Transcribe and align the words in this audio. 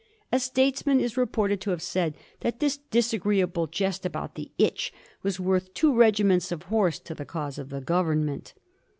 A 0.31 0.39
statesman 0.39 0.99
is 0.99 1.15
reported 1.15 1.61
to 1.61 1.69
have 1.69 1.81
said 1.83 2.15
that 2.39 2.59
this 2.59 2.77
disagreeable 2.89 3.67
jest 3.67 4.03
about 4.03 4.33
the 4.33 4.49
itch 4.57 4.91
was 5.21 5.39
worth 5.39 5.71
two 5.75 5.93
regiments 5.93 6.51
of 6.51 6.63
horse 6.73 6.97
to 6.97 7.13
the 7.13 7.23
cause 7.23 7.59
of 7.59 7.69
the 7.69 7.81
Government. 7.81 8.55